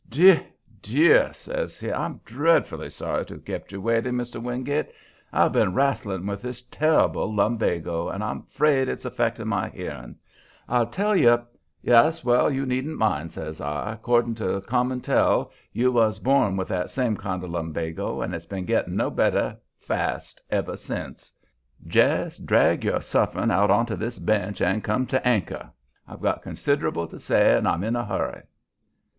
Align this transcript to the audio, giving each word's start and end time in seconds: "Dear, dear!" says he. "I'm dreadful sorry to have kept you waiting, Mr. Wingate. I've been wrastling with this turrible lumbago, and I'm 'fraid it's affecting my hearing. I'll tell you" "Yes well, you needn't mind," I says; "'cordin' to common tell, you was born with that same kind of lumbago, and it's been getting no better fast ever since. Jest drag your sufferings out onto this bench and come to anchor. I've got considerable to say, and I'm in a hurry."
"Dear, 0.09 0.43
dear!" 0.81 1.31
says 1.31 1.79
he. 1.79 1.93
"I'm 1.93 2.21
dreadful 2.25 2.89
sorry 2.89 3.23
to 3.27 3.35
have 3.35 3.45
kept 3.45 3.71
you 3.71 3.79
waiting, 3.81 4.15
Mr. 4.15 4.41
Wingate. 4.41 4.91
I've 5.31 5.51
been 5.51 5.75
wrastling 5.75 6.25
with 6.25 6.41
this 6.41 6.63
turrible 6.63 7.31
lumbago, 7.31 8.09
and 8.09 8.23
I'm 8.23 8.41
'fraid 8.47 8.89
it's 8.89 9.05
affecting 9.05 9.47
my 9.49 9.69
hearing. 9.69 10.15
I'll 10.67 10.87
tell 10.87 11.15
you" 11.15 11.43
"Yes 11.83 12.23
well, 12.25 12.49
you 12.51 12.65
needn't 12.65 12.97
mind," 12.97 13.25
I 13.25 13.27
says; 13.51 13.59
"'cordin' 14.01 14.33
to 14.37 14.61
common 14.61 15.01
tell, 15.01 15.51
you 15.71 15.91
was 15.91 16.17
born 16.17 16.57
with 16.57 16.69
that 16.69 16.89
same 16.89 17.15
kind 17.15 17.43
of 17.43 17.51
lumbago, 17.51 18.23
and 18.23 18.33
it's 18.33 18.47
been 18.47 18.65
getting 18.65 18.95
no 18.95 19.11
better 19.11 19.55
fast 19.77 20.41
ever 20.49 20.77
since. 20.77 21.31
Jest 21.85 22.47
drag 22.47 22.83
your 22.83 23.01
sufferings 23.01 23.51
out 23.51 23.69
onto 23.69 23.95
this 23.95 24.17
bench 24.17 24.61
and 24.63 24.83
come 24.83 25.05
to 25.05 25.27
anchor. 25.27 25.69
I've 26.07 26.21
got 26.21 26.41
considerable 26.41 27.05
to 27.07 27.19
say, 27.19 27.55
and 27.55 27.67
I'm 27.67 27.83
in 27.83 27.95
a 27.95 28.03
hurry." 28.03 28.41